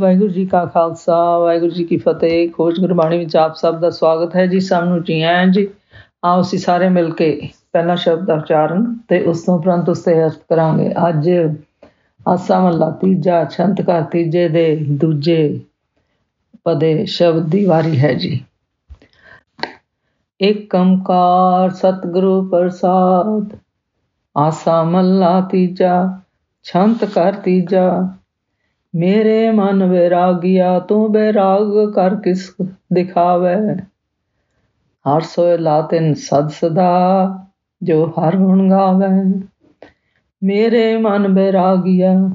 [0.00, 4.36] ਵਾਹਿਗੁਰੂ ਜੀ ਕਾ ਖਾਲਸਾ, ਵਾਹਿਗੁਰੂ ਜੀ ਕੀ ਫਤਿਹ। ਖੋਜ ਗੁਰਬਾਣੀ ਵਿੱਚ ਆਪ ਸਭ ਦਾ ਸਵਾਗਤ
[4.36, 5.68] ਹੈ ਜੀ। ਸਭ ਨੂੰ ਜੀ ਆਇਆਂ ਜੀ।
[6.24, 10.24] ਆਓ ਅਸੀਂ ਸਾਰੇ ਮਿਲ ਕੇ ਪਹਿਲਾ ਸ਼ਬਦ ਦਾ ਉਚਾਰਨ ਤੇ ਉਸ ਤੋਂ ਉਪਰੰਤ ਉਸ ਤੇ
[10.24, 11.30] ਅਰਥ ਕਰਾਂਗੇ। ਅੱਜ
[12.28, 15.60] ਆਸਾ ਮਹਲਾ ਤੀਜਾ ਛੰਤ ਘਰ ਤੀਜੇ ਦੇ ਦੂਜੇ
[16.64, 18.44] ਪਦੇ ਸ਼ਬਦ ਦੀ ਵਾਰੀ ਹੈ ਜੀ।
[20.42, 23.56] ਏਕੰਕਾਰ ਸਤਿਗੁਰੂ ਪ੍ਰਸਾਦ,
[24.36, 26.20] ਆਸਾ ਮਹਲਾ ਤੀਜਾ,
[26.64, 28.15] ਛੰਤ ਘਰ ਤੀਜਾ
[28.96, 32.54] ਮੇਰੇ ਮਨ ਵਿਰਾਗਿਆ ਤੂੰ ਬੈਰਾਗ ਕਰ ਕਿਸ
[32.92, 33.76] ਦਿਖਾਵੇ?
[35.06, 37.38] ਹਰ ਸੋਇ ਲਾਤਿਨ ਸਦ ਸਦਾ,
[37.82, 39.40] ਜੋ ਹਰ ਗੁਣ ਗਾਵੇ।
[40.42, 42.30] ਮੇਰੇ ਮਨ ਬੈਰਾਗਿਆ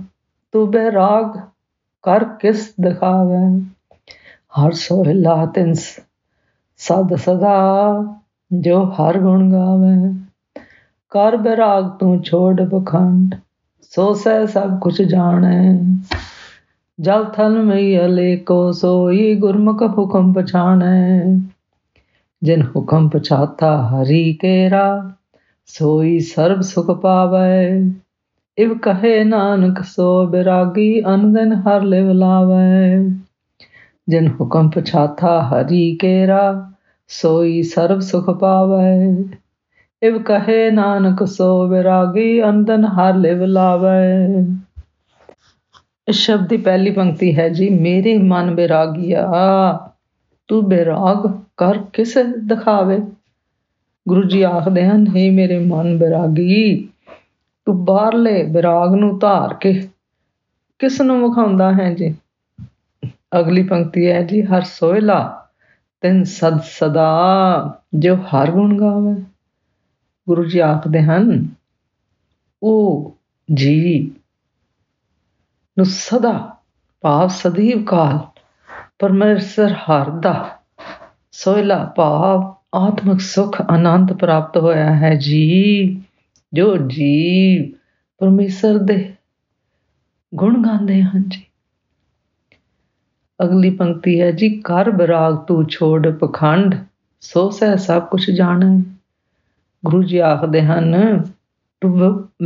[0.52, 1.40] ਤੂੰ ਬੈਰਾਗ
[2.02, 3.62] ਕਰ ਕਿਸ ਦਿਖਾਵੇ?
[4.32, 5.74] ਹਰ ਸੋਇ ਲਾਤਿਨ
[6.78, 8.04] ਸਦ ਸਦਾ,
[8.54, 10.20] ਜੋ ਹਰ ਗੁਣ ਗਾਵੇ।
[11.10, 13.36] ਕਰ ਬੈਰਾਗ ਤੂੰ ਛੋੜ ਬਖੰਡ
[13.82, 15.78] ਸੋ ਸਹਿ ਸਭ ਕੁਛ ਜਾਣੈ।
[17.02, 21.24] ਜਲ ਥਲ ਮਈ ਅਲੇ ਕੋ ਸੋਈ ਗੁਰਮੁਖ ਹੁਕਮ ਪਛਾਨੈ
[22.44, 25.12] ਜਿਨ ਹੁਕਮ ਪਛਾਤਾ ਹਰੀ ਕੇਰਾ,
[25.66, 27.70] ਸੋਈ ਸਰਬ ਸੁਖ ਪਾਵੈ।
[28.58, 32.98] ਇਵ ਕਹੇ ਨਾਨਕ, ਸੋ ਬਿਰਾਗੀ ਅਨੰਦਨ ਹਰ ਲਿਵ ਲਾਵੈ।
[34.10, 36.72] ਜਿਨ ਹੁਕਮ ਪਛਾਤਾ ਹਰੀ ਕੇਰਾ,
[37.08, 39.18] ਸੋਈ ਸਰਬ ਸੁਖ ਪਾਵੈ।
[40.04, 44.71] ਇਵ ਕਹੇ ਨਾਨਕ, ਸੋ ਬਿਰਾਗੀ ਅਨੰਦਨ ਹਰ ਲਿਵ ਲਾਵੈ। ਇਸ
[46.10, 49.32] ਸ਼ਬਦ ਦੀ ਪਹਿਲੀ ਪੰਕਤੀ ਹੈ ਜੀ, ਮੇਰੇ ਮਨ ਬਿਰਾਗਿਆ,
[50.48, 53.00] ਤੂੰ ਬਿਰਾਗ ਕਰ ਕਿਸ ਦਿਖਾਵੇ?
[54.08, 56.90] ਗੁਰੂ ਜੀ ਆਖਦੇ ਹਨ हे ਮੇਰੇ ਮਨ ਬਿਰਾਗੀ,
[57.66, 59.90] ਤੂੰ ਬਾਹਰਲੇ ਬਿਰਾਗ ਨੂੰ ਧਾਰ ਕੇ
[60.80, 62.16] ਕਿਸ ਨੂੰ ਵਿਖਾਉਂਦਾ ਹੈ ਜੀ?
[63.40, 65.48] ਅਗਲੀ ਪੰਕਤੀ ਹੈ ਜੀ, ਹਰ ਸੋਇਲਾ
[66.02, 69.24] ਤਿੰਨ ਸਦ ਸਦਾ, ਜੋ ਹਰ ਗੁਣ ਗਾਵੇ।
[70.28, 71.48] ਗੁਰੂ ਜੀ ਆਖਦੇ ਹਨ,
[72.64, 73.16] ਉਹ
[73.54, 74.12] ਜੀ
[75.78, 76.58] ਨੂੰ ਸਦਾ
[77.02, 78.42] ਭਾਵ ਸਦੀਵ ਕਾਲ,
[79.00, 80.60] ਪਰਮੇਸ਼ਰ ਹਰ ਦਾ
[81.32, 86.02] ਸੋਇਲਾ ਭਾਵ ਆਤਮਿਕ ਸੁਖ ਆਨੰਦ ਪ੍ਰਾਪਤ ਹੋਇਆ ਹੈ ਜੀ
[86.54, 87.72] ਜੋ ਜੀਵ
[88.20, 89.14] ਪਰਮੇਸ਼ਰ ਦੇ
[90.36, 91.46] ਗੁਣ ਗਾਉਂਦੇ ਹਨ ਜੀ।
[93.44, 96.76] ਅਗਲੀ ਪੰਕਤੀ ਹੈ ਜੀ ਕਰ ਬਰਾਗ ਤੂੰ ਛੋੜ ਪਖੰਡ,
[97.22, 98.84] ਸੋ ਸਹਿ ਸਭ ਕੁਝ ਜਾਣੈ।
[99.86, 101.24] ਗੁਰੂ ਜੀ ਆਖਦੇ ਹਨ,
[101.82, 102.00] ਤੂੰ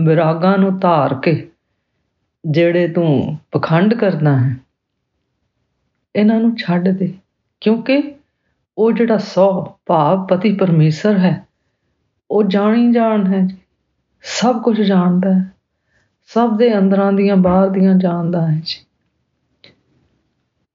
[0.03, 1.51] ਵਿਰਾਗਾਂ ਨੂੰ ਧਾਰ ਕੇ
[2.45, 4.57] ਜਿਹੜੇ ਤੂੰ ਪਖੰਡ ਕਰਦਾ ਹੈ,
[6.15, 7.13] ਇਹਨਾਂ ਨੂੰ ਛੱਡ ਦੇ।
[7.61, 8.15] ਕਿਉਂਕਿ
[8.77, 11.47] ਉਹ ਜਿਹੜਾ ਸੋ ਭਾਵ ਪਤੀ ਪਰਮੇਸ਼ਰ ਹੈ,
[12.31, 13.57] ਉਹ ਜਾਣੀ ਜਾਣ ਹੈ ਜੀ।
[14.21, 15.51] ਸਭ ਕੁਝ ਜਾਣਦਾ ਹੈ।
[16.27, 18.85] ਸਭ ਦੇ ਅੰਦਰਾਂ ਦੀਆਂ ਬਾਹਰ ਦੀਆਂ ਜਾਣਦਾ ਹੈ ਜੀ।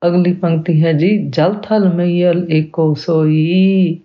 [0.06, 4.00] ਅਗਲੀ ਪੰਕਤੀ ਹੈ ਜੀ, ਜਲ ਥਲ ਮਈਲ ਏਕੋ ਸੋਈ,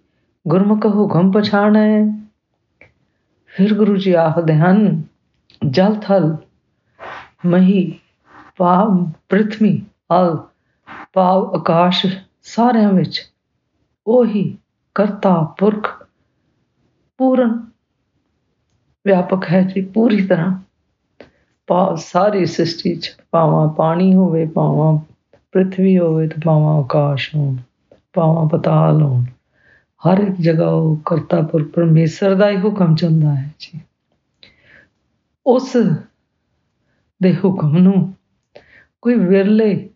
[0.48, 2.22] ਗੁਰਮੁਖ ਹੁਕਮ ਪਛਾਣੈ।
[3.46, 5.04] ਫਿਰ ਗੁਰੂ ਜੀ ਆਖਦੇ ਹਨ,
[5.70, 6.38] ਜਲ ਥਲ
[7.46, 8.00] ਮਹੀ,
[8.58, 9.78] ਭਾਵ ਪ੍ਰithvi
[10.12, 10.38] ਅਲ,
[11.14, 12.06] ਭਾਵ ਆਕਾਸ਼
[12.44, 13.32] ਸਾਰਿਆਂ ਵਿੱਚ।
[14.08, 14.58] ਉਹੀ
[14.96, 16.08] ਕਰਤਾ ਪੁਰਖ।
[17.18, 17.66] ਪੂਰਨ
[19.06, 20.60] ਵਿਆਪਕ ਹੈ ਜੀ ਪੂਰੀ ਤਰ੍ਹਾਂ।
[21.68, 24.98] ਭਾਵ ਸਾਰੀ ਸ੍ਰਿਸ਼ਟੀ ਚ ਭਾਵਾਂ ਪਾਣੀ ਹੋਵੇ, ਭਾਵਾਂ
[25.52, 27.56] ਪ੍ਰithvi ਹੋਵੇ ਤੇ ਭਾਵਾਂ ਆਕਾਸ਼ ਹੋਣ,
[28.14, 29.24] ਭਾਵਾਂ ਪਤਾਲ ਹੋਣ।
[29.96, 33.82] ਹਰ ਇੱਕ ਜਗ੍ਹਾ ਉਹ ਕਰਤਾ ਪੁਰਖ, ਪਰਮੇਸ਼ਰ ਦਾ ਹੀ ਹੁਕਮ ਚੱਲਦਾ ਹੈ ਜੀ।
[35.48, 35.78] ਉਸ
[37.24, 38.14] ਦੇ ਹੁਕਮ ਨੂੰ
[39.02, 39.90] ਕੋਈ ਵਿਰਲੇ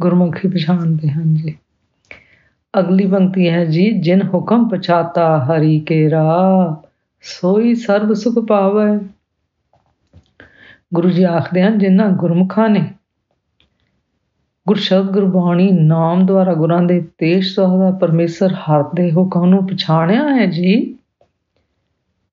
[0.00, 1.58] ਗੁਰਮੁਖੀ ਪਛਾਣਦੇ ਹਨ ਜੀ।
[2.78, 6.82] ਅਗਲੀ ਪੰਕਤੀ ਹੈ ਜੀ, ਜਿਨ ਹੁਕਮ ਪਛਾਤਾ ਹਰੀ ਕੇਰਾ,
[7.22, 9.08] ਸੋਈ ਸਰਬ ਸੁਖ ਪਾਵੇ।
[10.94, 12.94] ਗੁਰੂ ਜੀ ਆਖਦੇ ਹਨ, ਜਿਨ੍ਹਾਂ ਗੁਰਮੁਖਾਂ ਨੇ
[14.68, 20.46] ਗੁਰਸ਼ਬਦ, ਗੁਰਬਾਣੀ, ਨਾਮ ਦੁਆਰਾ ਗੁਰਾਂ ਦੇ ਤੇਜ ਸੋਹਦਾ ਪਰਮੇਸ਼ਰ ਹਰ ਦੇ ਹੁਕਮ ਨੂੰ ਪਛਾਣਿਆ ਹੈ
[20.46, 20.98] ਜੀ।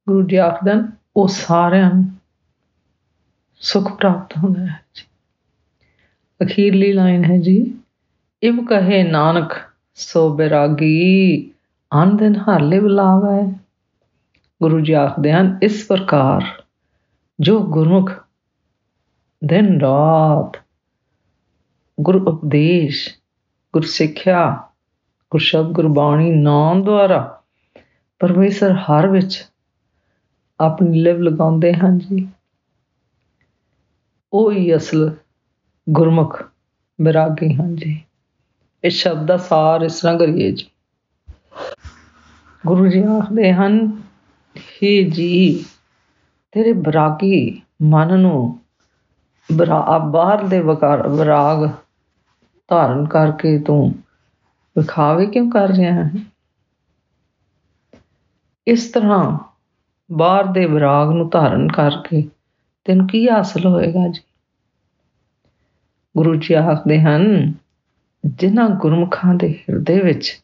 [0.07, 2.14] ਗੁਰੂ ਜੀ ਆਖਦੇ ਹਨ, ਉਹ ਸਾਰਿਆਂ ਨੂੰ
[3.65, 5.03] ਸੁਖ ਪ੍ਰਾਪਤ ਹੁੰਦਾ ਹੈ ਜੀ।
[6.45, 7.75] ਅਖੀਰਲੀ ਲਾਈਨ ਹੈ ਜੀ,
[8.43, 9.53] ਇਵ ਕਹੇ ਨਾਨਕ,
[9.95, 11.51] ਸੋ ਬਿਰਾਗੀ
[11.93, 13.51] ਆਨੰਦਨ ਹਰ ਲਿਵ ਲਾਵੇ
[14.61, 16.63] ਗੁਰੂ ਜੀ ਆਖਦੇ ਹਨ, ਇਸ ਪ੍ਰਕਾਰ
[17.39, 18.11] ਜੋ ਗੁਰਮੁਖ
[19.45, 20.61] ਦਿਨ ਰਾਤ
[22.01, 23.09] ਗੁਰ ਉਪਦੇਸ਼,
[23.73, 24.63] ਗੁਰ ਸਿੱਖਿਆ,
[25.31, 27.41] ਗੁਰ ਸ਼ਬਦ ਗੁਰਬਾਣੀ ਨਾਮ ਦੁਆਰਾ
[28.19, 29.45] ਪਰਮੇਸ਼ਰ ਹਰ ਵਿੱਚ
[30.59, 32.27] ਆਪਣੀ ਲਿਵ ਲਗਾਉਂਦੇ ਹਨ ਜੀ।
[34.35, 35.15] ਉਹ ਹੀ ਅਸਲ
[35.89, 36.43] ਗੁਰਮੁਖ
[37.01, 38.03] ਬਿਰਾਗੀ ਹਨ ਜੀ।
[38.83, 40.67] ਇਸ ਸ਼ਬਦ ਦਾ ਸਾਰ ਇਸ ਤਰ੍ਹਾਂ ਕਰੀਏ ਜੀ।
[42.67, 44.01] ਗੁਰੂ ਜੀ ਆਖਦੇ ਹਨ
[44.57, 45.65] हे ਜੀ,
[46.51, 48.59] ਤੇਰੇ ਬਿਰਾਗੀ ਮਨ ਨੂੰ
[50.11, 51.69] ਬਾਹਰ ਦੇ ਵਿਰਾਗ
[52.67, 53.95] ਧਾਰਨ ਕਰਕੇ ਤੂੰ
[54.77, 56.11] ਵਿਖਾਵੇ ਕਿਉਂ ਕਰ ਰਿਹਾ ਹੈ?
[58.67, 59.37] ਇਸ ਤਰ੍ਹਾਂ
[60.11, 62.29] ਬਾਹਰ ਦੇ ਵਿਰਾਗ ਨੂੰ ਧਾਰਨ ਕਰਕੇ
[62.85, 64.21] ਤੈਨੂੰ ਕੀ ਹਾਸਲ ਹੋਏਗਾ ਜੀ?
[66.17, 67.53] ਗੁਰੂ ਜੀ ਆਖਦੇ ਹਨ,
[68.25, 70.41] ਜਿਨ੍ਹਾਂ ਗੁਰਮੁਖਾਂ ਦੇ ਹਿਰਦੇ ਵਿੱਚ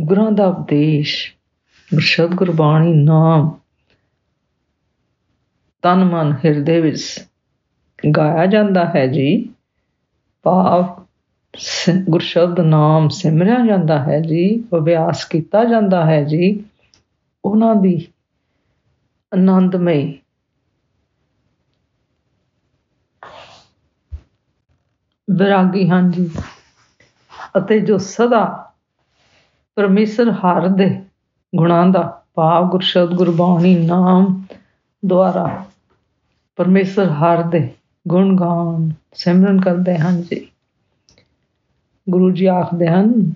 [0.00, 1.34] ਗੁਰਾਂ ਦਾ ਉਪਦੇਸ਼
[1.98, 3.58] ਸ਼ਬਦ ਗੁਰਬਾਣੀ ਨਾਮ,
[5.82, 7.26] ਤਨ ਮਨ ਹਿਰਦੇ ਵਿੱਚ
[8.16, 9.54] ਗਾਇਆ ਜਾਂਦਾ ਹੈ ਜੀ,
[10.42, 11.04] ਭਾਵ
[12.10, 16.64] ਗੁਰਸ਼ਬਦ ਨਾਮ ਸਿਮਰਿਆ ਜਾਂਦਾ ਹੈ ਜੀ, ਅਭਿਆਸ ਕੀਤਾ ਜਾਂਦਾ ਹੈ ਜੀ,
[17.44, 18.08] ਉਹਨਾਂ ਦੀ
[19.34, 20.18] ਆਨੰਦਮਈ।
[25.30, 26.30] ਵਿਰਾਗੀ ਹਾਂ ਜੀ।
[27.58, 28.72] ਅਤੇ ਜੋ ਸਦਾ
[29.74, 31.04] ਪਰਮੇਸ਼ਰ ਹਰ ਦੇ
[31.56, 34.44] ਗੁਣਾਂ ਦਾ ਭਾਵ ਗੁਰਸ਼ਬਦ ਗੁਰਬਾਣੀ ਨਾਮ
[35.06, 35.66] ਦੁਆਰਾ
[36.56, 37.74] ਪਰਮੇਸ਼ਰ ਹਰ ਦੇ
[38.08, 40.50] ਗੁਣ ਗਾਨ ਸਿਮਰਨ ਕਰਦੇ ਹਨ ਜੀ।
[42.10, 43.32] ਗੁਰੂ ਜੀ ਆਖਦੇ ਹਨ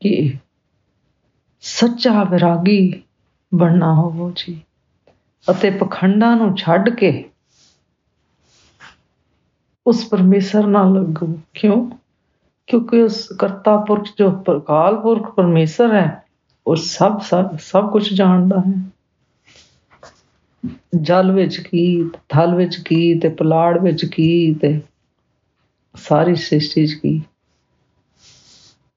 [0.00, 0.36] ਕਿ
[1.60, 3.02] ਸੱਚਾ ਵਿਰਾਗੀ
[3.54, 4.62] ਬਣਨਾ ਹੋਵੋ ਜੀ।
[5.50, 7.30] ਅਤੇ ਪਖੰਡਾਂ ਨੂੰ ਛੱਡ ਕੇ
[9.86, 11.90] ਉਸ ਪਰਮੇਸ਼ਰ ਨਾਲ ਲੱਗੋ। ਕਿਉਂ?
[12.66, 16.24] ਕਿਉਂਕਿ ਉਸ ਕਰਤਾ ਪੁਰਖ ਜੋ ਪ੍ਰਕਾਲ ਪੁਰਖ ਪਰਮੇਸ਼ਰ ਹੈ,
[16.66, 17.20] ਉਹ ਸਭ
[17.58, 18.90] ਸਭ ਕੁਝ ਜਾਣਦਾ ਹੈ।
[21.00, 24.80] ਜਲ ਵਿੱਚ ਕੀ, ਥਲ ਵਿੱਚ ਕੀ ਤੇ ਪਲਾੜ ਵਿੱਚ ਕੀ ਤੇ
[25.96, 27.22] ਸਾਰੀ ਸ੍ਰਿਸ਼ਟੀ 'ਚ ਕੀ।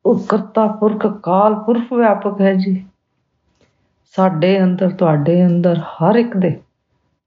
[0.06, 2.86] ਉਹ ਕਰਤਾ ਪੁਰਖ ਕਾਲ ਪੁਰਖ ਵਿਆਪਕ ਹੈ ਜੀ।
[4.16, 6.60] ਸਾਡੇ ਅੰਦਰ, ਤੁਹਾਡੇ ਅੰਦਰ, ਹਰ ਇੱਕ ਦੇ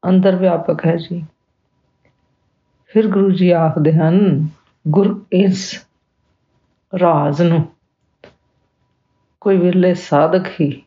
[0.09, 1.25] ਅੰਦਰ ਵਿਆਪਕ ਹੈ ਜੀ।
[2.87, 4.49] ਫਿਰ ਗੁਰੂ ਜੀ ਆਖਦੇ ਹਨ,
[4.89, 5.87] ਗੁਰ ਇਸ
[7.01, 7.69] ਰਾਜ਼ ਨੂੰ
[9.41, 10.83] ਕੋਈ ਵਿਰਲੇ ਸਾਧਕ ਹੀ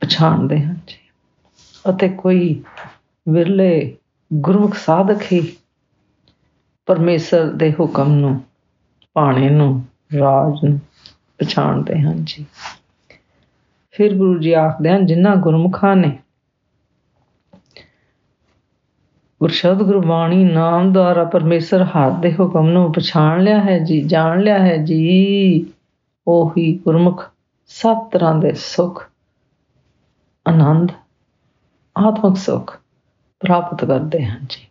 [0.00, 1.10] ਪਛਾਣਦੇ ਹਨ ਜੀ।
[1.90, 2.64] ਅਤੇ ਕੋਈ
[3.28, 3.96] ਵਿਰਲੇ
[4.32, 5.56] ਗੁਰਮੁਖ ਸਾਧਕ ਹੀ
[6.86, 8.40] ਪਰਮੇਸ਼ਰ ਦੇ ਹੁਕਮ ਨੂੰ
[9.14, 9.84] ਪਾਣੇ ਨੂੰ,
[10.18, 10.80] ਰਾਜ ਨੂੰ
[11.38, 12.46] ਪਛਾਣਦੇ ਹਨ ਜੀ।
[13.96, 16.18] ਫਿਰ ਗੁਰੂ ਜੀ ਆਖਦੇ ਹਨ, ਜਿਨ੍ਹਾਂ ਗੁਰਮੁਖਾਂ ਨੇ
[19.40, 24.58] ਗੁਰਸ਼ਬਦ ਗੁਰਬਾਣੀ ਨਾਮ ਦੁਆਰਾ ਪਰਮੇਸ਼ਰ ਹੱਥ ਦੇ ਹੁਕਮ ਨੂੰ ਪਛਾਣ ਲਿਆ ਹੈ ਜੀ, ਜਾਣ ਲਿਆ
[24.58, 25.72] ਹੈ ਜੀ,
[26.28, 27.24] ਉਹੀ ਗੁਰਮੁਖ
[27.66, 29.02] ਸਭ ਤਰ੍ਹਾਂ ਦੇ ਸੁਖ,
[30.48, 30.92] ਆਨੰਦ,
[31.96, 32.76] ਆਤਮਿਕ ਸੁਖ
[33.40, 34.66] ਪ੍ਰਾਪਤ ਕਰਦੇ ਹਨ ਜੀ।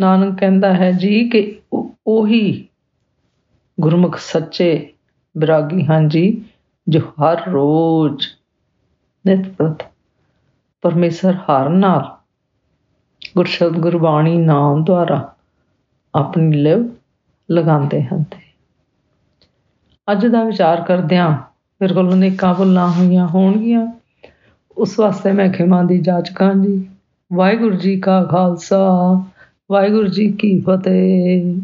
[0.00, 1.60] ਨਾਨਕ ਕਹਿੰਦਾ ਹੈ ਜੀ ਕਿ
[2.06, 2.68] ਉਹੀ
[3.80, 4.92] ਗੁਰਮੁਖ ਸੱਚੇ
[5.38, 6.44] ਬਿਰਾਗੀ ਹਨ ਜੀ।
[6.88, 8.26] ਜੋ ਹਰ ਰੋਜ਼
[9.26, 9.82] ਨਿਤ ਪ੍ਰਤ
[10.82, 12.16] ਪਰਮੇਸ਼ਰ ਹਰ ਨਾਲ
[13.36, 15.34] ਗੁਰਸ਼ਬਦ ਗੁਰਬਾਣੀ ਨਾਮ ਦੁਆਰਾ
[16.14, 16.88] ਆਪਣੀ ਲਿਵ
[17.50, 18.40] ਲਗਾਉਂਦੇ ਹਨ ਤੇ
[20.12, 21.30] ਅੱਜ ਦਾ ਵਿਚਾਰ ਕਰਦਿਆਂ
[21.82, 23.86] ਮੇਰੇ ਕੋਲ ਅਨੇਕਾਂ ਭੁੱਲਾਂ ਹੋਈਆਂ ਹੋਣਗੀਆਂ।
[24.76, 26.88] ਉਸ ਵਾਸਤੇ ਮੈਂ ਖਿਮਾ ਦੀ ਜਾਚਕਾਂ ਜੀ
[27.32, 29.22] ਵਾਹਿਗੁਰੂ ਜੀ ਕਾ ਖਾਲਸਾ,
[29.72, 31.60] ਵਾਹਿਗੁਰੂ ਜੀ ਕੀ ਫਤਿਹ।